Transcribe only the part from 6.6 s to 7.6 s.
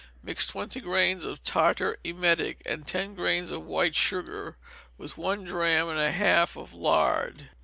lard.